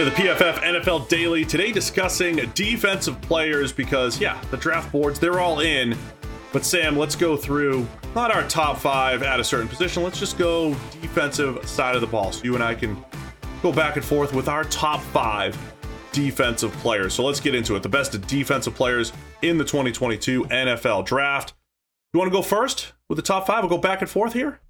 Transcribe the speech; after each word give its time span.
into 0.00 0.14
the 0.14 0.22
PFF 0.22 0.54
NFL 0.62 1.08
Daily. 1.08 1.44
Today 1.44 1.72
discussing 1.72 2.36
defensive 2.54 3.20
players 3.20 3.70
because, 3.70 4.18
yeah, 4.18 4.40
the 4.50 4.56
draft 4.56 4.90
boards, 4.90 5.18
they're 5.18 5.40
all 5.40 5.60
in. 5.60 5.94
But 6.54 6.64
Sam, 6.64 6.96
let's 6.96 7.14
go 7.14 7.36
through 7.36 7.86
not 8.14 8.34
our 8.34 8.42
top 8.44 8.78
five 8.78 9.22
at 9.22 9.40
a 9.40 9.44
certain 9.44 9.68
position. 9.68 10.02
Let's 10.02 10.18
just 10.18 10.38
go 10.38 10.70
defensive 11.02 11.68
side 11.68 11.96
of 11.96 12.00
the 12.00 12.06
ball. 12.06 12.32
So 12.32 12.44
you 12.44 12.54
and 12.54 12.64
I 12.64 12.74
can 12.74 13.04
go 13.62 13.72
back 13.72 13.96
and 13.96 14.04
forth 14.04 14.32
with 14.32 14.48
our 14.48 14.64
top 14.64 15.02
five 15.02 15.58
defensive 16.12 16.72
players. 16.74 17.12
So 17.12 17.22
let's 17.22 17.40
get 17.40 17.54
into 17.54 17.76
it. 17.76 17.82
The 17.82 17.90
best 17.90 18.18
defensive 18.26 18.74
players 18.74 19.12
in 19.42 19.58
the 19.58 19.64
2022 19.64 20.44
NFL 20.44 21.04
draft. 21.04 21.52
You 22.14 22.18
want 22.20 22.32
to 22.32 22.36
go 22.36 22.42
first 22.42 22.94
with 23.10 23.16
the 23.16 23.22
top 23.22 23.46
five? 23.46 23.62
We'll 23.62 23.70
go 23.70 23.78
back 23.78 24.00
and 24.00 24.08
forth 24.08 24.32
here. 24.32 24.60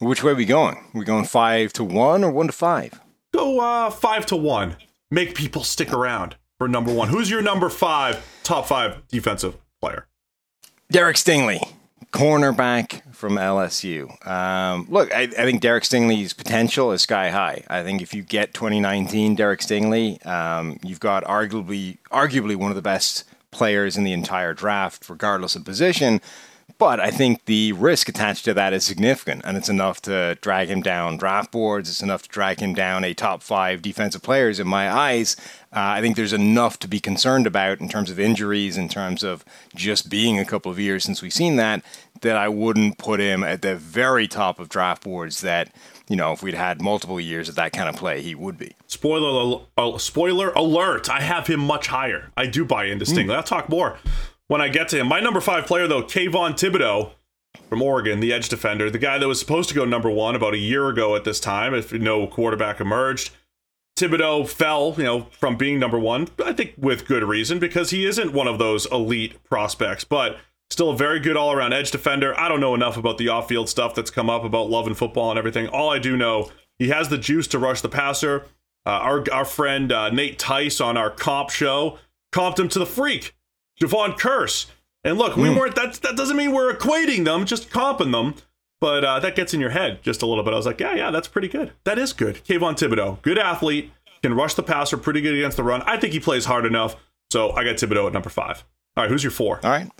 Which 0.00 0.24
way 0.24 0.32
are 0.32 0.36
we 0.36 0.44
going? 0.46 0.76
Are 0.76 0.98
we 0.98 1.04
going 1.04 1.26
five 1.26 1.72
to 1.74 1.84
one 1.84 2.24
or 2.24 2.32
one 2.32 2.46
to 2.48 2.52
five? 2.52 3.03
Go 3.34 3.58
uh, 3.58 3.90
five 3.90 4.26
to 4.26 4.36
one. 4.36 4.76
Make 5.10 5.34
people 5.34 5.64
stick 5.64 5.92
around 5.92 6.36
for 6.56 6.68
number 6.68 6.94
one. 6.94 7.08
Who's 7.08 7.28
your 7.28 7.42
number 7.42 7.68
five, 7.68 8.24
top 8.44 8.64
five 8.64 9.08
defensive 9.08 9.56
player? 9.80 10.06
Derek 10.92 11.16
Stingley, 11.16 11.58
cornerback 12.12 13.02
from 13.12 13.32
LSU. 13.32 14.24
Um, 14.24 14.86
look, 14.88 15.12
I, 15.12 15.22
I, 15.22 15.26
think 15.26 15.62
Derek 15.62 15.82
Stingley's 15.82 16.32
potential 16.32 16.92
is 16.92 17.02
sky 17.02 17.30
high. 17.30 17.64
I 17.68 17.82
think 17.82 18.02
if 18.02 18.14
you 18.14 18.22
get 18.22 18.54
2019 18.54 19.34
Derek 19.34 19.58
Stingley, 19.58 20.24
um, 20.24 20.78
you've 20.84 21.00
got 21.00 21.24
arguably 21.24 21.98
arguably 22.12 22.54
one 22.54 22.70
of 22.70 22.76
the 22.76 22.82
best 22.82 23.24
players 23.50 23.96
in 23.96 24.04
the 24.04 24.12
entire 24.12 24.54
draft, 24.54 25.10
regardless 25.10 25.56
of 25.56 25.64
position. 25.64 26.20
But 26.76 26.98
I 26.98 27.10
think 27.10 27.44
the 27.44 27.72
risk 27.72 28.08
attached 28.08 28.44
to 28.46 28.54
that 28.54 28.72
is 28.72 28.84
significant, 28.84 29.42
and 29.44 29.56
it's 29.56 29.68
enough 29.68 30.02
to 30.02 30.36
drag 30.40 30.68
him 30.68 30.82
down 30.82 31.16
draft 31.16 31.52
boards. 31.52 31.88
It's 31.88 32.02
enough 32.02 32.22
to 32.22 32.28
drag 32.28 32.60
him 32.60 32.74
down 32.74 33.04
a 33.04 33.14
top 33.14 33.42
five 33.42 33.80
defensive 33.80 34.22
players 34.22 34.58
in 34.58 34.66
my 34.66 34.90
eyes. 34.90 35.36
Uh, 35.72 35.94
I 35.96 36.00
think 36.00 36.16
there's 36.16 36.32
enough 36.32 36.78
to 36.80 36.88
be 36.88 36.98
concerned 36.98 37.46
about 37.46 37.80
in 37.80 37.88
terms 37.88 38.10
of 38.10 38.18
injuries, 38.18 38.76
in 38.76 38.88
terms 38.88 39.22
of 39.22 39.44
just 39.74 40.10
being 40.10 40.38
a 40.38 40.44
couple 40.44 40.70
of 40.70 40.78
years 40.78 41.04
since 41.04 41.22
we've 41.22 41.32
seen 41.32 41.56
that, 41.56 41.84
that 42.22 42.36
I 42.36 42.48
wouldn't 42.48 42.98
put 42.98 43.20
him 43.20 43.44
at 43.44 43.62
the 43.62 43.76
very 43.76 44.26
top 44.26 44.58
of 44.58 44.68
draft 44.68 45.04
boards. 45.04 45.42
That 45.42 45.72
you 46.08 46.16
know, 46.16 46.32
if 46.32 46.42
we'd 46.42 46.54
had 46.54 46.82
multiple 46.82 47.20
years 47.20 47.48
of 47.48 47.54
that 47.54 47.72
kind 47.72 47.88
of 47.88 47.96
play, 47.96 48.20
he 48.20 48.34
would 48.34 48.58
be. 48.58 48.74
Spoiler, 48.88 49.62
uh, 49.78 49.96
spoiler 49.98 50.50
alert! 50.50 51.08
I 51.08 51.20
have 51.20 51.46
him 51.46 51.60
much 51.60 51.86
higher. 51.86 52.30
I 52.36 52.46
do 52.46 52.64
buy 52.64 52.86
into 52.86 53.04
Stingley. 53.04 53.30
Mm. 53.30 53.36
I'll 53.36 53.42
talk 53.42 53.68
more 53.68 53.98
when 54.48 54.60
I 54.60 54.68
get 54.68 54.88
to 54.88 54.98
him. 54.98 55.08
My 55.08 55.20
number 55.20 55.40
five 55.40 55.66
player, 55.66 55.86
though, 55.86 56.02
Kayvon 56.02 56.52
Thibodeaux 56.52 57.12
from 57.68 57.82
Oregon, 57.82 58.20
the 58.20 58.32
edge 58.32 58.48
defender, 58.48 58.90
the 58.90 58.98
guy 58.98 59.18
that 59.18 59.28
was 59.28 59.40
supposed 59.40 59.68
to 59.68 59.74
go 59.74 59.84
number 59.84 60.10
one 60.10 60.34
about 60.34 60.54
a 60.54 60.58
year 60.58 60.88
ago 60.88 61.16
at 61.16 61.24
this 61.24 61.40
time, 61.40 61.74
if 61.74 61.92
no 61.92 62.26
quarterback 62.26 62.80
emerged. 62.80 63.30
Thibodeaux 63.96 64.48
fell, 64.48 64.94
you 64.96 65.04
know, 65.04 65.26
from 65.30 65.56
being 65.56 65.78
number 65.78 65.98
one, 65.98 66.28
I 66.44 66.52
think 66.52 66.74
with 66.76 67.06
good 67.06 67.22
reason, 67.22 67.60
because 67.60 67.90
he 67.90 68.06
isn't 68.06 68.32
one 68.32 68.48
of 68.48 68.58
those 68.58 68.86
elite 68.86 69.42
prospects, 69.44 70.02
but 70.02 70.38
still 70.68 70.90
a 70.90 70.96
very 70.96 71.20
good 71.20 71.36
all 71.36 71.52
around 71.52 71.72
edge 71.72 71.92
defender. 71.92 72.38
I 72.38 72.48
don't 72.48 72.60
know 72.60 72.74
enough 72.74 72.96
about 72.96 73.18
the 73.18 73.28
off 73.28 73.48
field 73.48 73.68
stuff 73.68 73.94
that's 73.94 74.10
come 74.10 74.28
up 74.28 74.42
about 74.42 74.68
love 74.68 74.88
and 74.88 74.98
football 74.98 75.30
and 75.30 75.38
everything. 75.38 75.68
All 75.68 75.90
I 75.90 76.00
do 76.00 76.16
know, 76.16 76.50
he 76.76 76.88
has 76.88 77.08
the 77.08 77.18
juice 77.18 77.46
to 77.48 77.58
rush 77.58 77.82
the 77.82 77.88
passer. 77.88 78.46
Uh, 78.84 78.90
our, 78.90 79.24
our 79.32 79.44
friend 79.44 79.92
uh, 79.92 80.10
Nate 80.10 80.38
Tice 80.40 80.80
on 80.80 80.96
our 80.96 81.10
comp 81.10 81.50
show 81.50 81.98
comped 82.32 82.58
him 82.58 82.68
to 82.70 82.80
the 82.80 82.86
freak. 82.86 83.34
Jevon 83.80 84.18
Kearse. 84.18 84.66
And 85.02 85.18
look, 85.18 85.36
we 85.36 85.48
mm. 85.48 85.58
weren't 85.58 85.74
that 85.74 85.94
that 86.02 86.16
doesn't 86.16 86.36
mean 86.36 86.52
we're 86.52 86.72
equating 86.72 87.24
them, 87.24 87.44
just 87.44 87.70
comping 87.70 88.12
them. 88.12 88.34
But 88.80 89.04
uh, 89.04 89.20
that 89.20 89.34
gets 89.36 89.54
in 89.54 89.60
your 89.60 89.70
head 89.70 90.02
just 90.02 90.22
a 90.22 90.26
little 90.26 90.44
bit. 90.44 90.52
I 90.52 90.56
was 90.56 90.66
like, 90.66 90.80
yeah, 90.80 90.94
yeah, 90.94 91.10
that's 91.10 91.28
pretty 91.28 91.48
good. 91.48 91.72
That 91.84 91.98
is 91.98 92.12
good. 92.12 92.36
Kayvon 92.44 92.74
Thibodeaux, 92.76 93.22
good 93.22 93.38
athlete, 93.38 93.90
can 94.22 94.34
rush 94.34 94.54
the 94.54 94.62
passer, 94.62 94.96
pretty 94.96 95.20
good 95.20 95.34
against 95.34 95.56
the 95.56 95.62
run. 95.62 95.82
I 95.82 95.96
think 95.96 96.12
he 96.12 96.20
plays 96.20 96.44
hard 96.44 96.66
enough. 96.66 96.96
So 97.30 97.52
I 97.52 97.64
got 97.64 97.76
Thibodeaux 97.76 98.06
at 98.06 98.12
number 98.12 98.30
five. 98.30 98.64
All 98.96 99.04
right, 99.04 99.10
who's 99.10 99.24
your 99.24 99.30
four? 99.30 99.60
All 99.64 99.70
right. 99.70 99.90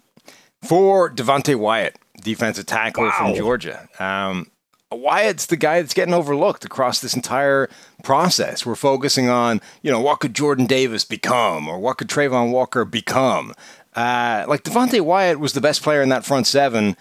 For 0.62 1.10
Devonte 1.10 1.56
Wyatt, 1.56 1.96
defensive 2.22 2.66
tackle 2.66 3.04
wow. 3.04 3.12
from 3.16 3.34
Georgia. 3.34 3.88
Um, 3.98 4.50
Wyatt's 4.94 5.46
the 5.46 5.56
guy 5.56 5.80
that's 5.80 5.94
getting 5.94 6.14
overlooked 6.14 6.64
across 6.64 7.00
this 7.00 7.14
entire 7.14 7.68
process. 8.02 8.64
We're 8.64 8.74
focusing 8.74 9.28
on, 9.28 9.60
you 9.82 9.90
know, 9.90 10.00
what 10.00 10.20
could 10.20 10.34
Jordan 10.34 10.66
Davis 10.66 11.04
become 11.04 11.68
or 11.68 11.78
what 11.78 11.98
could 11.98 12.08
Travon 12.08 12.50
Walker 12.50 12.84
become? 12.84 13.54
Uh, 13.94 14.44
like 14.48 14.64
Devonte 14.64 15.00
Wyatt 15.00 15.38
was 15.38 15.52
the 15.52 15.60
best 15.60 15.82
player 15.82 16.02
in 16.02 16.08
that 16.08 16.24
front 16.24 16.46
seven 16.46 16.96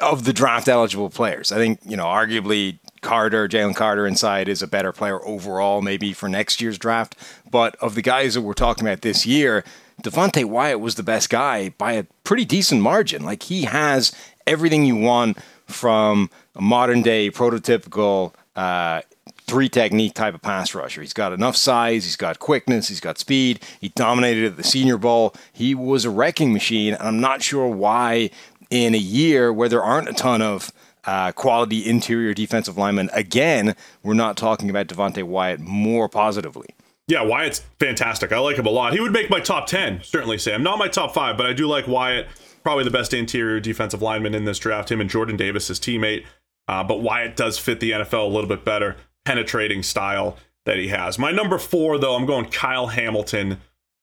of 0.00 0.24
the 0.24 0.32
draft 0.32 0.68
eligible 0.68 1.08
players. 1.08 1.50
I 1.52 1.56
think, 1.56 1.80
you 1.84 1.96
know, 1.96 2.04
arguably 2.04 2.78
Carter, 3.00 3.48
Jalen 3.48 3.74
Carter 3.74 4.06
inside 4.06 4.48
is 4.48 4.62
a 4.62 4.66
better 4.66 4.92
player 4.92 5.24
overall, 5.26 5.80
maybe 5.80 6.12
for 6.12 6.28
next 6.28 6.60
year's 6.60 6.78
draft. 6.78 7.14
But 7.50 7.76
of 7.76 7.94
the 7.94 8.02
guys 8.02 8.34
that 8.34 8.42
we're 8.42 8.52
talking 8.52 8.86
about 8.86 9.00
this 9.00 9.24
year, 9.24 9.64
Devonte 10.02 10.44
Wyatt 10.44 10.80
was 10.80 10.96
the 10.96 11.02
best 11.02 11.30
guy 11.30 11.70
by 11.70 11.92
a 11.92 12.04
pretty 12.24 12.44
decent 12.44 12.82
margin. 12.82 13.24
Like 13.24 13.44
he 13.44 13.62
has 13.62 14.12
everything 14.46 14.84
you 14.84 14.96
want 14.96 15.38
from 15.66 16.30
a 16.54 16.62
modern 16.62 17.02
day 17.02 17.30
prototypical 17.30 18.32
uh, 18.54 19.02
three 19.46 19.68
technique 19.68 20.14
type 20.14 20.34
of 20.34 20.42
pass 20.42 20.74
rusher. 20.74 21.00
He's 21.00 21.12
got 21.12 21.32
enough 21.32 21.56
size, 21.56 22.04
he's 22.04 22.16
got 22.16 22.38
quickness, 22.38 22.88
he's 22.88 23.00
got 23.00 23.18
speed. 23.18 23.60
He 23.80 23.90
dominated 23.90 24.44
at 24.44 24.56
the 24.56 24.64
Senior 24.64 24.98
Bowl. 24.98 25.34
He 25.52 25.74
was 25.74 26.04
a 26.04 26.10
wrecking 26.10 26.52
machine, 26.52 26.94
and 26.94 27.02
I'm 27.02 27.20
not 27.20 27.42
sure 27.42 27.68
why 27.68 28.30
in 28.70 28.94
a 28.94 28.98
year 28.98 29.52
where 29.52 29.68
there 29.68 29.82
aren't 29.82 30.08
a 30.08 30.12
ton 30.12 30.42
of 30.42 30.72
uh, 31.04 31.30
quality 31.32 31.86
interior 31.86 32.34
defensive 32.34 32.76
linemen, 32.76 33.08
again, 33.12 33.76
we're 34.02 34.14
not 34.14 34.36
talking 34.36 34.68
about 34.68 34.88
Devonte 34.88 35.22
Wyatt 35.22 35.60
more 35.60 36.08
positively. 36.08 36.68
Yeah, 37.06 37.22
Wyatt's 37.22 37.60
fantastic. 37.78 38.32
I 38.32 38.38
like 38.40 38.56
him 38.56 38.66
a 38.66 38.70
lot. 38.70 38.92
He 38.92 39.00
would 39.00 39.12
make 39.12 39.30
my 39.30 39.38
top 39.38 39.68
10, 39.68 40.02
certainly, 40.02 40.38
Sam. 40.38 40.64
Not 40.64 40.78
my 40.78 40.88
top 40.88 41.14
five, 41.14 41.36
but 41.36 41.46
I 41.46 41.52
do 41.52 41.68
like 41.68 41.86
Wyatt 41.86 42.26
probably 42.66 42.82
the 42.82 42.90
best 42.90 43.14
interior 43.14 43.60
defensive 43.60 44.02
lineman 44.02 44.34
in 44.34 44.44
this 44.44 44.58
draft. 44.58 44.90
Him 44.90 45.00
and 45.00 45.08
Jordan 45.08 45.36
Davis, 45.36 45.68
his 45.68 45.78
teammate. 45.78 46.26
Uh, 46.66 46.82
but 46.82 47.00
Wyatt 47.00 47.36
does 47.36 47.60
fit 47.60 47.78
the 47.78 47.92
NFL 47.92 48.24
a 48.24 48.32
little 48.32 48.48
bit 48.48 48.64
better, 48.64 48.96
penetrating 49.24 49.84
style 49.84 50.36
that 50.64 50.76
he 50.76 50.88
has. 50.88 51.16
My 51.16 51.30
number 51.30 51.58
four, 51.58 51.96
though, 51.96 52.16
I'm 52.16 52.26
going 52.26 52.46
Kyle 52.46 52.88
Hamilton 52.88 53.60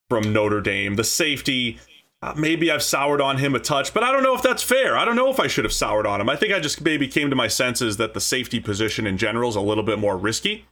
from 0.08 0.32
Notre 0.32 0.62
Dame. 0.62 0.94
The 0.94 1.04
safety, 1.04 1.78
uh, 2.22 2.32
maybe 2.38 2.70
I've 2.70 2.82
soured 2.82 3.20
on 3.20 3.36
him 3.36 3.54
a 3.54 3.58
touch, 3.58 3.92
but 3.92 4.02
I 4.02 4.10
don't 4.10 4.22
know 4.22 4.34
if 4.34 4.40
that's 4.40 4.62
fair. 4.62 4.96
I 4.96 5.04
don't 5.04 5.16
know 5.16 5.28
if 5.28 5.38
I 5.38 5.46
should 5.46 5.66
have 5.66 5.74
soured 5.74 6.06
on 6.06 6.22
him. 6.22 6.30
I 6.30 6.36
think 6.36 6.54
I 6.54 6.58
just 6.58 6.80
maybe 6.80 7.06
came 7.06 7.28
to 7.28 7.36
my 7.36 7.48
senses 7.48 7.98
that 7.98 8.14
the 8.14 8.20
safety 8.20 8.60
position 8.60 9.06
in 9.06 9.18
general 9.18 9.50
is 9.50 9.56
a 9.56 9.60
little 9.60 9.84
bit 9.84 9.98
more 9.98 10.16
risky. 10.16 10.64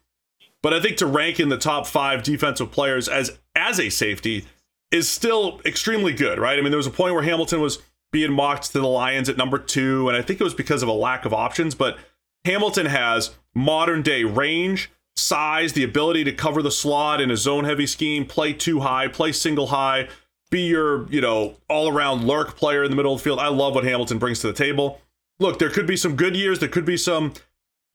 But 0.62 0.72
I 0.72 0.80
think 0.80 0.96
to 0.96 1.06
rank 1.06 1.38
in 1.38 1.50
the 1.50 1.58
top 1.58 1.86
five 1.86 2.22
defensive 2.22 2.70
players 2.70 3.06
as 3.06 3.38
as 3.54 3.78
a 3.78 3.90
safety 3.90 4.46
is 4.92 5.08
still 5.08 5.60
extremely 5.64 6.12
good, 6.12 6.38
right? 6.38 6.58
I 6.58 6.62
mean, 6.62 6.70
there 6.70 6.76
was 6.76 6.86
a 6.86 6.90
point 6.90 7.14
where 7.14 7.24
Hamilton 7.24 7.60
was 7.60 7.78
being 8.12 8.32
mocked 8.32 8.72
to 8.72 8.78
the 8.78 8.86
Lions 8.86 9.28
at 9.28 9.38
number 9.38 9.58
two, 9.58 10.08
and 10.08 10.16
I 10.16 10.22
think 10.22 10.40
it 10.40 10.44
was 10.44 10.54
because 10.54 10.82
of 10.82 10.88
a 10.88 10.92
lack 10.92 11.24
of 11.24 11.32
options, 11.32 11.74
but 11.74 11.96
Hamilton 12.44 12.86
has 12.86 13.34
modern 13.54 14.02
day 14.02 14.22
range, 14.22 14.90
size, 15.16 15.72
the 15.72 15.82
ability 15.82 16.24
to 16.24 16.32
cover 16.32 16.62
the 16.62 16.70
slot 16.70 17.20
in 17.20 17.30
a 17.30 17.36
zone 17.36 17.64
heavy 17.64 17.86
scheme, 17.86 18.26
play 18.26 18.52
two 18.52 18.80
high, 18.80 19.08
play 19.08 19.32
single 19.32 19.68
high, 19.68 20.08
be 20.50 20.60
your, 20.60 21.08
you 21.10 21.22
know, 21.22 21.56
all 21.70 21.88
around 21.88 22.26
lurk 22.26 22.56
player 22.56 22.84
in 22.84 22.90
the 22.90 22.96
middle 22.96 23.14
of 23.14 23.20
the 23.20 23.24
field. 23.24 23.38
I 23.38 23.48
love 23.48 23.74
what 23.74 23.84
Hamilton 23.84 24.18
brings 24.18 24.40
to 24.40 24.48
the 24.48 24.52
table. 24.52 25.00
Look, 25.40 25.58
there 25.58 25.70
could 25.70 25.86
be 25.86 25.96
some 25.96 26.14
good 26.14 26.36
years, 26.36 26.58
there 26.58 26.68
could 26.68 26.84
be 26.84 26.98
some 26.98 27.32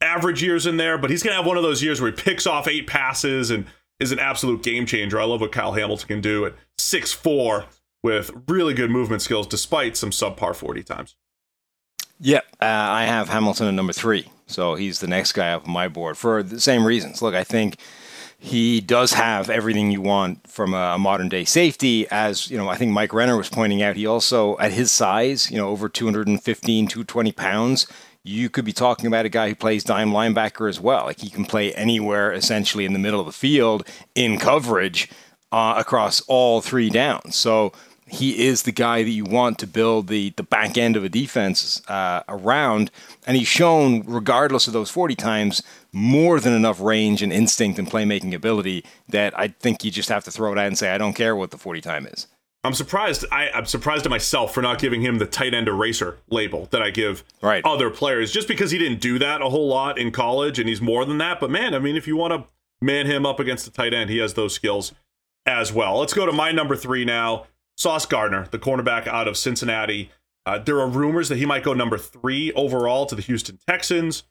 average 0.02 0.42
years 0.42 0.66
in 0.66 0.78
there, 0.78 0.98
but 0.98 1.12
he's 1.12 1.22
going 1.22 1.34
to 1.34 1.38
have 1.38 1.46
one 1.46 1.58
of 1.58 1.64
those 1.64 1.84
years 1.84 2.02
where 2.02 2.10
he 2.10 2.18
picks 2.18 2.48
off 2.48 2.68
eight 2.68 2.88
passes 2.88 3.52
and 3.52 3.66
is 4.00 4.12
an 4.12 4.20
absolute 4.20 4.64
game 4.64 4.86
changer. 4.86 5.20
I 5.20 5.26
love 5.26 5.42
what 5.42 5.52
Kyle 5.52 5.74
Hamilton 5.74 6.08
can 6.08 6.22
do 6.22 6.46
at 6.46 6.54
six 6.78 7.12
four 7.12 7.66
with 8.04 8.32
really 8.48 8.74
good 8.74 8.92
movement 8.92 9.22
skills 9.22 9.48
despite 9.48 9.98
some 9.98 10.12
subpar 10.12 10.56
40 10.56 10.84
times. 10.84 11.16
Yeah, 12.20 12.42
uh, 12.62 12.66
I 12.66 13.06
have 13.06 13.30
Hamilton 13.30 13.68
at 13.68 13.74
number 13.74 13.94
three. 13.94 14.28
So 14.48 14.76
he's 14.76 15.00
the 15.00 15.08
next 15.08 15.34
guy 15.34 15.52
up 15.52 15.68
on 15.68 15.74
my 15.74 15.88
board 15.88 16.18
for 16.18 16.42
the 16.42 16.60
same 16.60 16.86
reasons. 16.86 17.22
Look, 17.22 17.36
I 17.36 17.44
think 17.44 17.78
he 18.40 18.82
does 18.82 19.14
have 19.14 19.50
everything 19.50 19.92
you 19.92 20.02
want 20.02 20.48
from 20.48 20.74
a 20.74 20.98
modern 20.98 21.28
day 21.28 21.44
safety. 21.44 22.08
As 22.10 22.50
you 22.50 22.58
know, 22.58 22.70
I 22.70 22.76
think 22.76 22.92
Mike 22.92 23.14
Renner 23.14 23.36
was 23.36 23.50
pointing 23.50 23.82
out, 23.82 23.96
he 23.96 24.06
also, 24.06 24.58
at 24.60 24.72
his 24.72 24.92
size, 24.92 25.52
you 25.52 25.58
know, 25.58 25.70
over 25.70 25.90
215, 25.90 26.88
220 26.88 27.32
pounds, 27.34 27.88
you 28.28 28.50
could 28.50 28.66
be 28.66 28.74
talking 28.74 29.08
about 29.08 29.26
a 29.26 29.30
guy 29.30 29.50
who 29.50 29.56
plays 29.56 29.84
dime 29.84 30.12
linebacker 30.12 30.70
as 30.70 30.80
well. 30.80 31.06
Like 31.06 31.20
he 31.20 31.30
can 31.30 31.46
play 31.46 31.74
anywhere 31.74 32.32
essentially 32.34 32.86
in 32.86 32.94
the 32.94 33.00
middle 33.00 33.20
of 33.20 33.26
the 33.26 33.32
field 33.32 33.88
in 34.16 34.38
coverage 34.38 35.10
uh, 35.52 35.76
across 35.78 36.22
all 36.22 36.62
three 36.62 36.90
downs. 36.90 37.36
So 37.36 37.72
he 38.08 38.46
is 38.46 38.64
the 38.64 38.72
guy 38.72 39.04
that 39.04 39.10
you 39.10 39.26
want 39.26 39.60
to 39.60 39.68
build 39.68 40.08
the, 40.08 40.32
the 40.38 40.44
back 40.44 40.78
end 40.78 40.96
of 40.96 41.04
a 41.04 41.10
defense 41.10 41.82
uh, 41.90 42.24
around. 42.30 42.90
And 43.26 43.36
he's 43.36 43.48
shown, 43.48 44.04
regardless 44.06 44.68
of 44.68 44.74
those 44.74 44.90
40 44.90 45.16
times, 45.16 45.64
more 45.92 46.40
than 46.40 46.54
enough 46.54 46.80
range 46.80 47.22
and 47.22 47.34
instinct 47.34 47.80
and 47.80 47.90
playmaking 47.90 48.34
ability 48.34 48.86
that 49.10 49.38
I 49.38 49.50
think 49.50 49.84
you 49.84 49.92
just 49.92 50.10
have 50.10 50.24
to 50.26 50.32
throw 50.32 50.52
it 50.52 50.58
out 50.58 50.68
and 50.68 50.78
say, 50.78 50.92
I 50.92 50.98
don't 50.98 51.14
care 51.14 51.36
what 51.36 51.52
the 51.52 51.58
40 51.58 51.82
time 51.82 52.08
is. 52.08 52.28
I'm 52.64 52.74
surprised. 52.74 53.26
I, 53.32 53.50
am 53.54 53.66
surprised 53.66 54.06
at 54.06 54.10
myself 54.10 54.54
for 54.54 54.62
not 54.62 54.80
giving 54.80 55.02
him 55.02 55.20
the 55.20 55.26
tight 55.26 55.54
end 55.54 55.68
eraser 55.68 56.18
label 56.30 56.68
that 56.72 56.82
I 56.82 56.90
give 56.90 57.24
right. 57.42 57.64
other 57.64 57.90
players, 57.90 58.32
just 58.32 58.48
because 58.48 58.72
he 58.72 58.78
didn't 58.78 59.00
do 59.00 59.20
that 59.20 59.42
a 59.42 59.50
whole 59.50 59.68
lot 59.68 59.98
in 59.98 60.12
college, 60.12 60.60
and 60.60 60.68
he's 60.68 60.82
more 60.82 61.06
than 61.06 61.18
that. 61.20 61.40
But 61.40 61.50
man, 61.50 61.74
I 61.74 61.80
mean, 61.80 61.96
if 61.96 62.08
you 62.08 62.18
want 62.18 62.34
to 62.34 62.48
man 62.82 63.06
him 63.06 63.26
up 63.26 63.40
against 63.40 63.66
the 63.66 63.72
tight 63.72 63.94
end. 63.94 64.10
He 64.10 64.18
has 64.20 64.34
those 64.34 64.54
skills 64.54 64.94
as 65.46 65.72
well. 65.72 66.00
Let's 66.00 66.14
go 66.14 66.26
to 66.26 66.32
my 66.32 66.52
number 66.52 66.76
three 66.76 67.06
now. 67.06 67.48
Sauce 67.76 68.06
Gardner, 68.06 68.48
the 68.52 68.60
cornerback 68.60 69.08
out 69.08 69.28
of 69.28 69.38
Cincinnati. 69.38 70.12
Uh, 70.46 70.60
there 70.60 70.80
are 70.80 70.88
rumors 70.88 71.30
that 71.30 71.38
he 71.38 71.46
might 71.46 71.64
go 71.64 71.74
number 71.74 71.98
three 71.98 72.52
overall 72.54 73.06
to 73.06 73.16
the 73.16 73.22
Houston 73.22 73.60
Texans. 73.68 74.24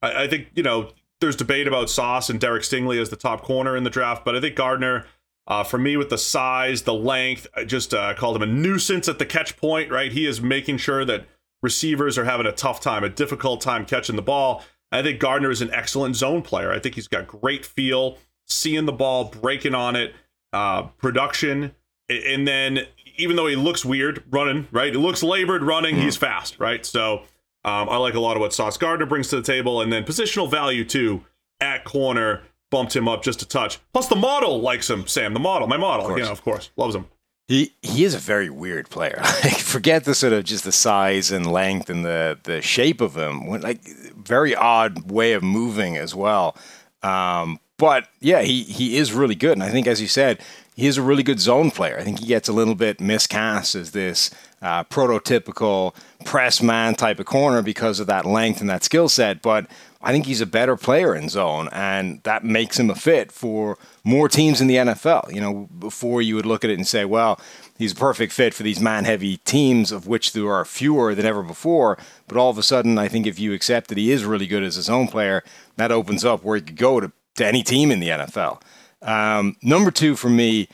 I, 0.00 0.24
I 0.24 0.28
think, 0.28 0.48
you 0.54 0.62
know, 0.62 0.90
there's 1.20 1.36
debate 1.36 1.66
about 1.66 1.90
Sauce 1.90 2.30
and 2.30 2.40
Derek 2.40 2.62
Stingley 2.62 3.00
as 3.00 3.10
the 3.10 3.16
top 3.16 3.42
corner 3.42 3.76
in 3.76 3.84
the 3.84 3.90
draft, 3.90 4.24
but 4.24 4.36
I 4.36 4.40
think 4.40 4.56
Gardner, 4.56 5.06
uh, 5.46 5.64
for 5.64 5.78
me, 5.78 5.96
with 5.96 6.08
the 6.08 6.18
size, 6.18 6.82
the 6.82 6.94
length, 6.94 7.46
I 7.54 7.64
just 7.64 7.92
uh, 7.92 8.14
called 8.14 8.36
him 8.36 8.42
a 8.42 8.46
nuisance 8.46 9.08
at 9.08 9.18
the 9.18 9.26
catch 9.26 9.56
point, 9.56 9.90
right? 9.90 10.12
He 10.12 10.26
is 10.26 10.40
making 10.40 10.78
sure 10.78 11.04
that 11.04 11.26
receivers 11.62 12.16
are 12.16 12.24
having 12.24 12.46
a 12.46 12.52
tough 12.52 12.80
time, 12.80 13.02
a 13.04 13.08
difficult 13.08 13.60
time 13.60 13.84
catching 13.84 14.16
the 14.16 14.22
ball. 14.22 14.62
I 14.92 15.02
think 15.02 15.18
Gardner 15.20 15.50
is 15.50 15.62
an 15.62 15.70
excellent 15.72 16.16
zone 16.16 16.42
player. 16.42 16.70
I 16.70 16.78
think 16.78 16.94
he's 16.94 17.08
got 17.08 17.26
great 17.26 17.64
feel, 17.64 18.18
seeing 18.46 18.84
the 18.84 18.92
ball, 18.92 19.24
breaking 19.24 19.74
on 19.74 19.96
it, 19.96 20.14
uh, 20.52 20.82
production, 20.82 21.74
and 22.08 22.46
then 22.46 22.80
even 23.16 23.36
though 23.36 23.46
he 23.46 23.56
looks 23.56 23.84
weird 23.84 24.22
running, 24.30 24.68
right? 24.70 24.92
He 24.92 24.98
looks 24.98 25.22
labored 25.22 25.62
running. 25.62 25.94
Mm-hmm. 25.94 26.04
He's 26.04 26.16
fast, 26.16 26.58
right? 26.58 26.84
So 26.84 27.22
um, 27.64 27.88
I 27.88 27.96
like 27.96 28.14
a 28.14 28.20
lot 28.20 28.36
of 28.36 28.40
what 28.40 28.52
Sauce 28.52 28.76
Gardner 28.76 29.06
brings 29.06 29.28
to 29.28 29.36
the 29.36 29.42
table, 29.42 29.80
and 29.80 29.92
then 29.92 30.04
positional 30.04 30.50
value 30.50 30.84
too 30.84 31.24
at 31.60 31.84
corner 31.84 32.42
bumped 32.72 32.96
him 32.96 33.06
up 33.06 33.22
just 33.22 33.40
a 33.42 33.46
touch. 33.46 33.78
Plus 33.92 34.08
the 34.08 34.16
model 34.16 34.60
likes 34.60 34.90
him, 34.90 35.06
Sam. 35.06 35.34
The 35.34 35.38
model, 35.38 35.68
my 35.68 35.76
model, 35.76 36.18
you 36.18 36.24
know, 36.24 36.32
of 36.32 36.42
course, 36.42 36.70
loves 36.76 36.96
him. 36.96 37.06
He 37.46 37.74
he 37.82 38.04
is 38.04 38.14
a 38.14 38.18
very 38.18 38.50
weird 38.50 38.90
player. 38.90 39.22
Like, 39.44 39.58
forget 39.58 40.04
the 40.04 40.14
sort 40.14 40.32
of 40.32 40.44
just 40.44 40.64
the 40.64 40.72
size 40.72 41.30
and 41.30 41.46
length 41.46 41.88
and 41.90 42.04
the 42.04 42.38
the 42.42 42.62
shape 42.62 43.00
of 43.00 43.16
him. 43.16 43.46
Like 43.46 43.84
very 44.16 44.56
odd 44.56 45.10
way 45.10 45.34
of 45.34 45.44
moving 45.44 45.96
as 45.96 46.14
well. 46.14 46.56
Um, 47.02 47.60
but 47.78 48.08
yeah, 48.20 48.42
he 48.42 48.62
he 48.62 48.96
is 48.96 49.12
really 49.12 49.34
good, 49.34 49.52
and 49.52 49.62
I 49.62 49.70
think 49.70 49.86
as 49.86 50.00
you 50.00 50.08
said, 50.08 50.40
he 50.74 50.86
is 50.86 50.96
a 50.96 51.02
really 51.02 51.22
good 51.22 51.40
zone 51.40 51.70
player. 51.70 51.98
I 51.98 52.04
think 52.04 52.20
he 52.20 52.26
gets 52.26 52.48
a 52.48 52.52
little 52.52 52.74
bit 52.74 53.00
miscast 53.00 53.74
as 53.74 53.90
this 53.90 54.30
uh, 54.62 54.84
prototypical 54.84 55.94
press 56.24 56.62
man 56.62 56.94
type 56.94 57.18
of 57.18 57.26
corner 57.26 57.60
because 57.60 58.00
of 58.00 58.06
that 58.06 58.24
length 58.24 58.60
and 58.60 58.70
that 58.70 58.84
skill 58.84 59.08
set. 59.08 59.42
But 59.42 59.66
I 60.02 60.12
think 60.12 60.26
he's 60.26 60.40
a 60.40 60.46
better 60.46 60.76
player 60.76 61.14
in 61.14 61.28
zone, 61.28 61.68
and 61.70 62.22
that 62.24 62.44
makes 62.44 62.78
him 62.78 62.90
a 62.90 62.94
fit 62.94 63.30
for 63.30 63.78
more 64.02 64.28
teams 64.28 64.60
in 64.60 64.66
the 64.66 64.76
NFL. 64.76 65.32
You 65.32 65.40
know, 65.40 65.68
before 65.78 66.20
you 66.20 66.34
would 66.34 66.46
look 66.46 66.64
at 66.64 66.70
it 66.70 66.78
and 66.78 66.86
say, 66.86 67.04
well, 67.04 67.40
he's 67.78 67.92
a 67.92 67.96
perfect 67.96 68.32
fit 68.32 68.52
for 68.52 68.64
these 68.64 68.80
man 68.80 69.04
heavy 69.04 69.36
teams, 69.38 69.92
of 69.92 70.06
which 70.06 70.32
there 70.32 70.52
are 70.52 70.64
fewer 70.64 71.14
than 71.14 71.24
ever 71.24 71.42
before. 71.42 71.98
But 72.26 72.36
all 72.36 72.50
of 72.50 72.58
a 72.58 72.62
sudden, 72.62 72.98
I 72.98 73.06
think 73.06 73.26
if 73.26 73.38
you 73.38 73.52
accept 73.52 73.88
that 73.88 73.98
he 73.98 74.10
is 74.10 74.24
really 74.24 74.46
good 74.46 74.64
as 74.64 74.76
a 74.76 74.82
zone 74.82 75.06
player, 75.06 75.44
that 75.76 75.92
opens 75.92 76.24
up 76.24 76.42
where 76.42 76.56
he 76.56 76.62
could 76.62 76.76
go 76.76 76.98
to, 76.98 77.12
to 77.36 77.46
any 77.46 77.62
team 77.62 77.90
in 77.90 78.00
the 78.00 78.08
NFL. 78.08 78.60
Um, 79.02 79.56
number 79.62 79.90
two 79.90 80.16
for 80.16 80.28
me, 80.28 80.68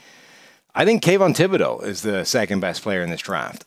I 0.75 0.85
think 0.85 1.03
Kayvon 1.03 1.35
Thibodeaux 1.35 1.83
is 1.83 2.03
the 2.03 2.25
second 2.25 2.61
best 2.61 2.83
player 2.83 3.03
in 3.03 3.11
this 3.11 3.21
draft. 3.21 3.65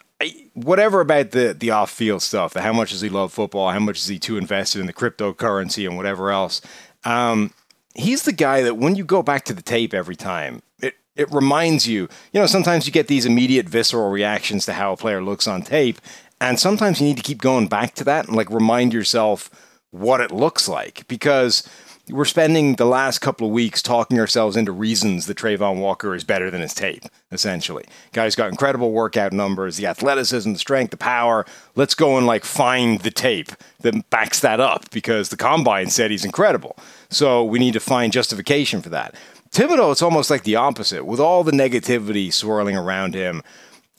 Whatever 0.53 1.01
about 1.01 1.31
the 1.31 1.55
the 1.57 1.71
off 1.71 1.91
field 1.91 2.21
stuff, 2.21 2.53
the 2.53 2.61
how 2.61 2.73
much 2.73 2.91
does 2.91 3.01
he 3.01 3.09
love 3.09 3.31
football, 3.31 3.69
how 3.69 3.79
much 3.79 3.99
is 3.99 4.07
he 4.07 4.19
too 4.19 4.37
invested 4.37 4.79
in 4.81 4.87
the 4.87 4.93
cryptocurrency 4.93 5.87
and 5.87 5.95
whatever 5.95 6.31
else. 6.31 6.61
Um, 7.03 7.53
he's 7.95 8.23
the 8.23 8.33
guy 8.33 8.61
that 8.61 8.77
when 8.77 8.95
you 8.95 9.03
go 9.03 9.23
back 9.23 9.45
to 9.45 9.53
the 9.53 9.61
tape 9.61 9.93
every 9.93 10.15
time, 10.15 10.61
it 10.81 10.95
it 11.15 11.31
reminds 11.31 11.87
you. 11.87 12.09
You 12.33 12.41
know, 12.41 12.47
sometimes 12.47 12.85
you 12.85 12.91
get 12.91 13.07
these 13.07 13.25
immediate 13.25 13.69
visceral 13.69 14.09
reactions 14.09 14.65
to 14.65 14.73
how 14.73 14.93
a 14.93 14.97
player 14.97 15.23
looks 15.23 15.47
on 15.47 15.61
tape, 15.61 15.99
and 16.41 16.59
sometimes 16.59 16.99
you 16.99 17.07
need 17.07 17.17
to 17.17 17.23
keep 17.23 17.41
going 17.41 17.67
back 17.67 17.95
to 17.95 18.03
that 18.03 18.27
and 18.27 18.35
like 18.35 18.49
remind 18.49 18.93
yourself 18.93 19.49
what 19.91 20.21
it 20.21 20.31
looks 20.31 20.67
like 20.67 21.07
because 21.07 21.67
we're 22.09 22.25
spending 22.25 22.75
the 22.75 22.85
last 22.85 23.19
couple 23.19 23.47
of 23.47 23.53
weeks 23.53 23.81
talking 23.81 24.19
ourselves 24.19 24.57
into 24.57 24.71
reasons 24.71 25.27
that 25.27 25.37
Travon 25.37 25.77
Walker 25.77 26.15
is 26.15 26.23
better 26.23 26.49
than 26.49 26.61
his 26.61 26.73
tape, 26.73 27.03
essentially. 27.31 27.85
Guy's 28.11 28.35
got 28.35 28.49
incredible 28.49 28.91
workout 28.91 29.31
numbers, 29.31 29.77
the 29.77 29.85
athleticism, 29.85 30.53
the 30.53 30.59
strength, 30.59 30.91
the 30.91 30.97
power. 30.97 31.45
Let's 31.75 31.95
go 31.95 32.17
and 32.17 32.25
like 32.25 32.43
find 32.43 32.99
the 33.01 33.11
tape 33.11 33.51
that 33.81 34.09
backs 34.09 34.39
that 34.41 34.59
up 34.59 34.89
because 34.91 35.29
the 35.29 35.37
combine 35.37 35.89
said 35.89 36.11
he's 36.11 36.25
incredible. 36.25 36.75
So 37.09 37.43
we 37.43 37.59
need 37.59 37.73
to 37.73 37.79
find 37.79 38.11
justification 38.11 38.81
for 38.81 38.89
that. 38.89 39.15
Thibodeaux, 39.51 39.91
it's 39.91 40.01
almost 40.01 40.29
like 40.29 40.43
the 40.43 40.55
opposite. 40.55 41.05
With 41.05 41.19
all 41.19 41.43
the 41.43 41.51
negativity 41.51 42.31
swirling 42.31 42.77
around 42.77 43.13
him, 43.13 43.43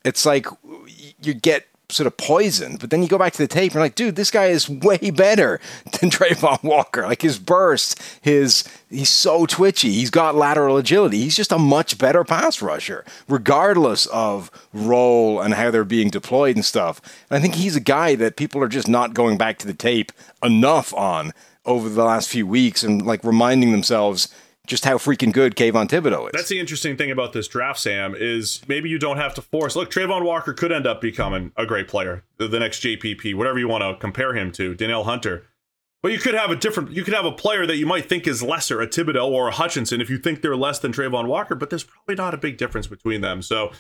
it's 0.05 0.27
like 0.27 0.47
you 1.23 1.35
get 1.35 1.67
sort 1.93 2.07
of 2.07 2.17
poisoned. 2.17 2.79
But 2.81 2.91
then 2.91 3.03
you 3.03 3.09
go 3.09 3.19
back 3.19 3.33
to 3.35 3.39
the 3.39 3.47
tape 3.47 3.73
and 3.73 3.81
like, 3.81 3.95
dude, 3.95 4.17
this 4.17 4.31
guy 4.31 4.47
is 4.47 4.69
way 4.69 5.11
better 5.11 5.61
than 6.01 6.11
Travon 6.11 6.63
Walker. 6.63 7.03
Like 7.03 7.23
his 7.23 7.39
burst, 7.39 8.03
his 8.21 8.65
he's 8.91 9.09
so 9.09 9.47
twitchy. 9.47 9.93
He's 9.93 10.11
got 10.11 10.35
lateral 10.35 10.77
agility. 10.77 11.19
He's 11.19 11.37
just 11.37 11.53
a 11.53 11.59
much 11.59 11.99
better 11.99 12.25
pass 12.25 12.63
rusher, 12.63 13.05
regardless 13.29 14.07
of 14.07 14.51
role 14.73 15.41
and 15.41 15.55
how 15.55 15.71
they're 15.71 15.85
being 15.85 16.11
deployed 16.11 16.57
and 16.57 16.65
stuff. 16.65 17.01
And 17.31 17.39
I 17.39 17.41
think 17.41 17.55
he's 17.55 17.77
a 17.77 17.81
guy 17.81 18.15
that 18.17 18.37
people 18.37 18.63
are 18.63 18.69
just 18.69 18.89
not 18.89 19.15
going 19.15 19.37
back 19.37 19.59
to 19.59 19.67
the 19.67 19.75
tape 19.75 20.13
enough 20.43 20.93
on 20.95 21.33
over 21.65 21.89
the 21.89 22.05
last 22.05 22.29
few 22.29 22.47
weeks 22.47 22.83
and 22.83 23.07
like 23.07 23.23
reminding 23.23 23.71
themselves 23.73 24.29
just 24.67 24.85
how 24.85 24.97
freaking 24.97 25.33
good 25.33 25.57
Kayvon 25.57 25.89
Thibodeaux 25.89 26.27
is. 26.27 26.33
That's 26.33 26.49
the 26.49 26.61
interesting 26.61 26.97
thing 26.97 27.11
about 27.11 27.33
this 27.33 27.49
draft, 27.49 27.81
Sam, 27.81 28.15
is 28.17 28.63
maybe 28.69 28.89
you 28.89 28.99
don't 28.99 29.17
have 29.17 29.35
to 29.35 29.43
force. 29.43 29.75
Look, 29.75 29.91
Travon 29.91 30.25
Walker 30.25 30.53
could 30.53 30.71
end 30.71 30.87
up 30.87 31.01
becoming 31.01 31.53
a 31.57 31.67
great 31.67 31.89
player, 31.89 32.25
the, 32.39 32.49
next 32.49 32.83
JPP, 32.83 33.35
whatever 33.35 33.59
you 33.59 33.69
want 33.69 33.83
to 33.83 34.01
compare 34.01 34.35
him 34.35 34.53
to, 34.53 34.75
Danielle 34.75 35.05
Hunter. 35.05 35.45
But 36.03 36.13
you 36.13 36.19
could 36.19 36.35
have 36.35 36.51
a 36.51 36.57
different, 36.57 36.93
you 36.93 37.05
could 37.05 37.15
have 37.15 37.25
a 37.25 37.33
player 37.33 37.67
that 37.67 37.77
you 37.77 37.87
might 37.87 38.09
think 38.09 38.27
is 38.27 38.43
lesser, 38.43 38.81
a 38.81 38.87
Thibodeaux 38.87 39.31
or 39.31 39.49
a 39.49 39.53
Hutchinson, 39.53 40.01
if 40.01 40.11
you 40.11 40.19
think 40.19 40.43
they're 40.43 40.57
less 40.57 40.79
than 40.79 40.93
Travon 40.93 41.27
Walker, 41.27 41.55
but 41.55 41.71
there's 41.71 41.85
probably 41.85 42.15
not 42.15 42.35
a 42.35 42.39
big 42.39 42.57
difference 42.57 42.87
between 42.87 43.21
them. 43.21 43.43
So 43.43 43.73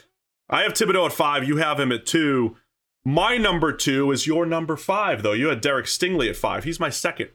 I 0.48 0.62
have 0.62 0.72
Thibodeaux 0.72 1.06
at 1.06 1.12
five, 1.12 1.46
you 1.46 1.56
have 1.58 1.78
him 1.78 1.92
at 1.92 2.06
two. 2.06 2.56
My 3.04 3.36
number 3.36 3.72
two 3.72 4.12
is 4.12 4.26
your 4.26 4.46
number 4.46 4.76
five, 4.76 5.22
though. 5.22 5.32
You 5.32 5.48
had 5.48 5.60
Derek 5.60 5.86
Stingley 5.86 6.28
at 6.28 6.36
five. 6.36 6.62
He's 6.62 6.78
my 6.78 6.90
second 6.90 7.30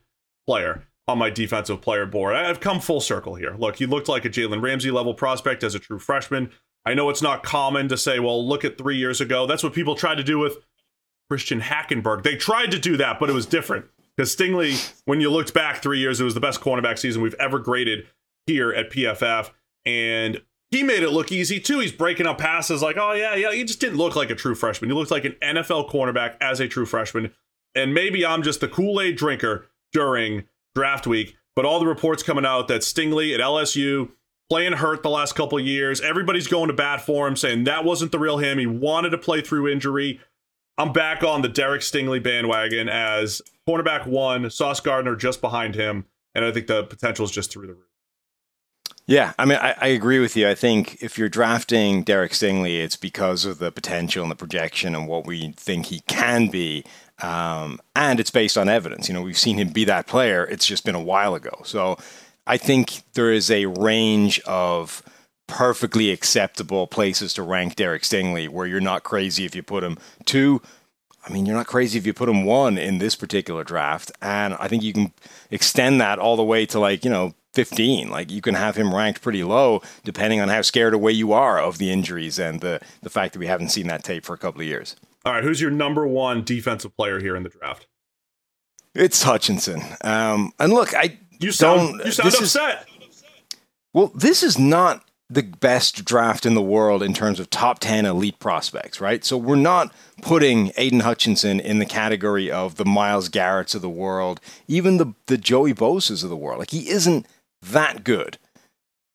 player 0.45 0.87
on 1.07 1.17
my 1.17 1.29
defensive 1.29 1.81
player 1.81 2.05
board. 2.05 2.35
I've 2.35 2.59
come 2.59 2.79
full 2.79 3.01
circle 3.01 3.35
here. 3.35 3.55
Look, 3.57 3.77
he 3.77 3.85
looked 3.85 4.09
like 4.09 4.25
a 4.25 4.29
Jalen 4.29 4.61
Ramsey 4.61 4.91
level 4.91 5.13
prospect 5.13 5.63
as 5.63 5.73
a 5.73 5.79
true 5.79 5.99
freshman. 5.99 6.51
I 6.85 6.93
know 6.93 7.09
it's 7.09 7.21
not 7.21 7.43
common 7.43 7.87
to 7.89 7.97
say, 7.97 8.19
well, 8.19 8.45
look 8.45 8.65
at 8.65 8.77
three 8.77 8.97
years 8.97 9.21
ago. 9.21 9.45
That's 9.45 9.63
what 9.63 9.73
people 9.73 9.95
tried 9.95 10.15
to 10.15 10.23
do 10.23 10.37
with 10.37 10.57
Christian 11.29 11.61
Hackenberg. 11.61 12.23
They 12.23 12.35
tried 12.35 12.71
to 12.71 12.79
do 12.79 12.97
that, 12.97 13.19
but 13.19 13.29
it 13.29 13.33
was 13.33 13.45
different. 13.45 13.85
Because 14.15 14.35
Stingley, 14.35 14.93
when 15.05 15.21
you 15.21 15.29
looked 15.29 15.53
back 15.53 15.81
three 15.81 15.99
years, 15.99 16.19
it 16.19 16.23
was 16.23 16.33
the 16.33 16.39
best 16.39 16.59
cornerback 16.59 16.97
season 16.97 17.21
we've 17.21 17.35
ever 17.35 17.59
graded 17.59 18.07
here 18.47 18.71
at 18.71 18.89
PFF. 18.89 19.51
And 19.85 20.41
he 20.71 20.83
made 20.83 21.03
it 21.03 21.11
look 21.11 21.31
easy 21.31 21.59
too. 21.59 21.79
He's 21.79 21.91
breaking 21.91 22.25
up 22.25 22.37
passes 22.37 22.81
like, 22.81 22.97
oh, 22.97 23.13
yeah, 23.13 23.35
yeah. 23.35 23.51
He 23.51 23.63
just 23.63 23.79
didn't 23.79 23.97
look 23.97 24.15
like 24.15 24.29
a 24.29 24.35
true 24.35 24.55
freshman. 24.55 24.89
He 24.89 24.95
looked 24.95 25.11
like 25.11 25.25
an 25.25 25.35
NFL 25.41 25.89
cornerback 25.89 26.35
as 26.41 26.59
a 26.59 26.67
true 26.67 26.85
freshman. 26.85 27.31
And 27.75 27.93
maybe 27.93 28.25
I'm 28.25 28.43
just 28.43 28.59
the 28.59 28.67
Kool 28.67 28.99
Aid 28.99 29.17
drinker 29.17 29.67
during 29.93 30.45
draft 30.77 31.07
week, 31.07 31.35
but 31.55 31.65
all 31.65 31.79
the 31.79 31.87
reports 31.87 32.21
coming 32.21 32.45
out 32.45 32.67
that 32.67 32.81
Stingley 32.81 33.33
at 33.33 33.39
LSU 33.39 34.11
playing 34.47 34.73
hurt 34.73 35.01
the 35.01 35.09
last 35.09 35.33
couple 35.33 35.59
years. 35.59 35.99
Everybody's 36.01 36.45
going 36.45 36.67
to 36.67 36.73
bat 36.73 37.01
for 37.01 37.27
him, 37.27 37.35
saying 37.35 37.63
that 37.63 37.83
wasn't 37.83 38.11
the 38.11 38.19
real 38.19 38.37
him. 38.37 38.59
He 38.59 38.67
wanted 38.67 39.09
to 39.09 39.17
play 39.17 39.41
through 39.41 39.67
injury. 39.67 40.21
I'm 40.77 40.93
back 40.93 41.23
on 41.23 41.41
the 41.41 41.49
Derek 41.49 41.81
Stingley 41.81 42.21
bandwagon 42.21 42.89
as 42.89 43.41
cornerback 43.67 44.05
one, 44.05 44.51
Sauce 44.51 44.79
Gardner 44.79 45.15
just 45.15 45.41
behind 45.41 45.73
him, 45.73 46.05
and 46.35 46.45
I 46.45 46.51
think 46.51 46.67
the 46.67 46.83
potential 46.83 47.25
is 47.25 47.31
just 47.31 47.51
through 47.51 47.65
the 47.65 47.73
roof. 47.73 47.86
Yeah, 49.07 49.31
I 49.39 49.45
mean, 49.45 49.57
I, 49.57 49.73
I, 49.79 49.87
agree 49.87 50.19
with 50.19 50.35
you. 50.35 50.49
I 50.49 50.53
think 50.53 51.01
if 51.01 51.17
you're 51.17 51.29
drafting 51.29 52.03
Derek 52.03 52.33
Stingley, 52.33 52.81
it's 52.83 52.97
because 52.97 53.45
of 53.45 53.57
the 53.57 53.71
potential 53.71 54.21
and 54.21 54.29
the 54.29 54.35
projection 54.35 54.93
and 54.93 55.07
what 55.07 55.25
we 55.25 55.53
think 55.53 55.85
he 55.85 56.01
can 56.01 56.49
be. 56.49 56.83
Um, 57.21 57.79
and 57.95 58.19
it's 58.19 58.31
based 58.31 58.57
on 58.57 58.67
evidence. 58.67 59.07
You 59.07 59.13
know, 59.13 59.21
we've 59.21 59.37
seen 59.37 59.57
him 59.57 59.69
be 59.69 59.85
that 59.85 60.07
player. 60.07 60.45
It's 60.45 60.65
just 60.65 60.83
been 60.83 60.93
a 60.93 61.01
while 61.01 61.35
ago. 61.35 61.61
So 61.63 61.97
I 62.45 62.57
think 62.57 63.03
there 63.13 63.31
is 63.31 63.49
a 63.49 63.67
range 63.67 64.41
of 64.41 65.01
perfectly 65.47 66.11
acceptable 66.11 66.85
places 66.85 67.33
to 67.35 67.43
rank 67.43 67.75
Derek 67.75 68.03
Stingley 68.03 68.49
where 68.49 68.67
you're 68.67 68.81
not 68.81 69.03
crazy 69.03 69.45
if 69.45 69.55
you 69.55 69.63
put 69.63 69.85
him 69.85 69.97
two. 70.25 70.61
I 71.25 71.31
mean, 71.31 71.45
you're 71.45 71.55
not 71.55 71.67
crazy 71.67 71.97
if 71.97 72.05
you 72.05 72.13
put 72.13 72.27
him 72.27 72.43
one 72.43 72.77
in 72.77 72.97
this 72.97 73.15
particular 73.15 73.63
draft. 73.63 74.11
And 74.21 74.53
I 74.55 74.67
think 74.67 74.83
you 74.83 74.91
can 74.91 75.13
extend 75.49 76.01
that 76.01 76.19
all 76.19 76.35
the 76.35 76.43
way 76.43 76.65
to 76.67 76.79
like, 76.79 77.05
you 77.05 77.09
know, 77.09 77.33
15. 77.57 78.11
Like 78.11 78.29
you 78.29 78.39
can 78.39 78.53
have 78.53 78.75
him 78.75 78.93
ranked 78.93 79.23
pretty 79.23 79.43
low 79.43 79.81
depending 80.03 80.39
on 80.39 80.47
how 80.47 80.61
scared 80.61 80.93
away 80.93 81.11
you 81.11 81.33
are 81.33 81.59
of 81.59 81.79
the 81.79 81.91
injuries 81.91 82.37
and 82.37 82.61
the, 82.61 82.79
the 83.01 83.09
fact 83.09 83.33
that 83.33 83.39
we 83.39 83.47
haven't 83.47 83.69
seen 83.69 83.87
that 83.87 84.03
tape 84.03 84.23
for 84.23 84.35
a 84.35 84.37
couple 84.37 84.61
of 84.61 84.67
years. 84.67 84.95
All 85.25 85.33
right, 85.33 85.43
who's 85.43 85.59
your 85.59 85.71
number 85.71 86.05
one 86.05 86.43
defensive 86.43 86.95
player 86.95 87.19
here 87.19 87.35
in 87.35 87.41
the 87.41 87.49
draft? 87.49 87.87
It's 88.93 89.23
Hutchinson. 89.23 89.81
Um, 90.03 90.53
and 90.59 90.71
look, 90.71 90.93
I 90.93 91.17
you 91.39 91.51
sound 91.51 91.99
you 92.05 92.11
sound 92.11 92.35
upset. 92.35 92.87
Is, 93.09 93.23
well, 93.91 94.11
this 94.13 94.43
is 94.43 94.59
not 94.59 95.03
the 95.29 95.41
best 95.43 96.05
draft 96.05 96.45
in 96.45 96.53
the 96.53 96.61
world 96.61 97.03
in 97.03 97.13
terms 97.13 97.39
of 97.39 97.49
top 97.49 97.79
10 97.79 98.05
elite 98.05 98.39
prospects, 98.39 99.01
right? 99.01 99.25
So 99.25 99.35
we're 99.35 99.55
not 99.55 99.93
putting 100.21 100.71
Aidan 100.77 101.01
Hutchinson 101.01 101.59
in 101.59 101.79
the 101.79 101.85
category 101.85 102.49
of 102.49 102.75
the 102.75 102.85
Myles 102.85 103.27
Garrett's 103.27 103.75
of 103.75 103.81
the 103.81 103.89
world, 103.89 104.39
even 104.67 104.97
the, 104.97 105.13
the 105.25 105.37
Joey 105.37 105.73
Bosa's 105.73 106.23
of 106.23 106.29
the 106.29 106.37
world. 106.37 106.59
Like 106.59 106.71
he 106.71 106.89
isn't 106.89 107.27
that 107.61 108.03
good. 108.03 108.37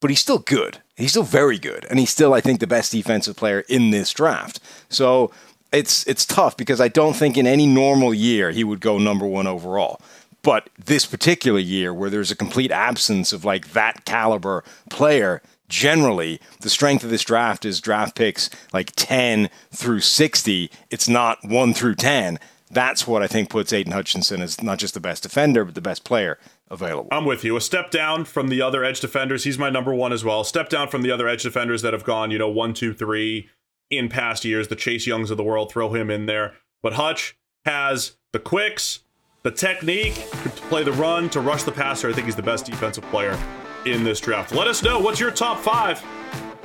but 0.01 0.11
he's 0.11 0.21
still 0.21 0.39
good. 0.41 0.79
He's 0.97 1.11
still 1.13 1.23
very 1.23 1.59
good, 1.59 1.87
and 1.89 1.99
he's 1.99 2.11
still, 2.11 2.35
I 2.35 2.41
think, 2.41 2.61
the 2.61 2.67
best 2.67 2.93
defensive 2.93 3.37
player 3.37 3.65
in 3.69 3.91
this 3.91 4.13
draft. 4.13 4.61
So 4.89 5.33
it's 5.73 6.07
it's 6.07 6.27
tough 6.27 6.57
because 6.57 6.81
I 6.81 6.89
don't 6.89 7.15
think 7.17 7.37
in 7.39 7.47
any 7.47 7.67
normal 7.67 8.13
year 8.13 8.51
he 8.51 8.65
would 8.65 8.81
go 8.81 8.99
number 8.99 9.27
one 9.27 9.47
overall. 9.47 10.01
But 10.43 10.69
this 10.85 11.07
particular 11.07 11.61
year, 11.61 11.95
where 11.95 12.11
there's 12.11 12.33
a 12.33 12.37
complete 12.37 12.73
absence 12.73 13.33
of 13.33 13.45
like 13.45 13.73
that 13.75 14.05
caliber 14.05 14.65
player, 14.91 15.41
generally 15.69 16.41
the 16.61 16.71
strength 16.71 17.05
of 17.05 17.11
this 17.11 17.23
draft 17.25 17.65
is 17.65 17.81
draft 17.81 18.17
picks 18.17 18.51
like 18.73 18.93
10 18.97 19.51
through 19.73 20.01
60. 20.01 20.71
It's 20.91 21.09
not 21.09 21.39
1 21.45 21.75
through 21.75 21.95
10. 21.95 22.41
That's 22.71 23.07
what 23.07 23.23
I 23.23 23.29
think 23.29 23.51
puts 23.51 23.73
Aidan 23.73 23.93
Hutchinson 23.93 24.43
as 24.43 24.63
not 24.63 24.79
just 24.79 24.95
the 24.95 25.01
best 25.01 25.23
defender, 25.23 25.65
but 25.65 25.75
the 25.77 25.81
best 25.81 26.05
player 26.05 26.39
available. 26.73 27.09
I'm 27.13 27.25
with 27.27 27.45
you. 27.45 27.57
A 27.57 27.61
step 27.61 27.91
down 27.91 28.25
from 28.25 28.49
the 28.49 28.61
other 28.61 28.83
edge 28.83 29.01
defenders. 29.01 29.45
He's 29.45 29.59
my 29.59 29.71
number 29.71 29.95
one 29.95 30.13
as 30.13 30.25
well. 30.25 30.43
Step 30.43 30.69
down 30.69 30.89
from 30.89 31.03
the 31.03 31.13
other 31.13 31.29
edge 31.29 31.43
defenders 31.43 31.83
that 31.83 31.93
have 31.93 32.03
gone, 32.03 32.31
you 32.31 32.39
know, 32.39 32.49
one, 32.49 32.75
two, 32.75 32.93
three 32.95 33.49
in 33.91 34.09
past 34.09 34.45
years. 34.45 34.69
The 34.69 34.77
Chase 34.77 35.07
Youngs 35.07 35.31
of 35.31 35.37
the 35.37 35.45
world, 35.45 35.71
throw 35.71 35.95
him 35.95 36.11
in 36.11 36.27
there. 36.27 36.55
But 36.83 36.95
Hutch 36.95 37.37
has 37.65 38.17
the 38.33 38.41
quicks, 38.41 39.01
the 39.43 39.51
technique 39.51 40.15
to 40.15 40.63
play 40.69 40.83
the 40.83 40.93
run, 40.93 41.29
to 41.31 41.41
rush 41.41 41.63
the 41.63 41.73
passer. 41.73 42.09
I 42.09 42.13
think 42.13 42.25
he's 42.25 42.37
the 42.37 42.43
best 42.43 42.67
defensive 42.67 43.05
player 43.05 43.39
in 43.85 44.03
this 44.03 44.19
draft. 44.19 44.53
Let 44.53 44.67
us 44.67 44.83
know 44.83 44.99
what's 44.99 45.21
your 45.21 45.31
top 45.31 45.59
five 45.59 46.03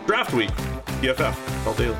draft 0.07 0.33
week. 0.33 0.49
All 1.65 1.73
daily. 1.73 1.97